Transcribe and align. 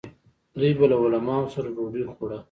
دوی 0.59 0.73
به 0.77 0.85
له 0.91 0.95
علماوو 1.03 1.51
سره 1.55 1.67
ډوډۍ 1.75 2.03
خوړه. 2.13 2.37